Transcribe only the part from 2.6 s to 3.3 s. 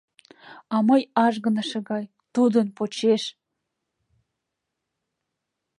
почеш!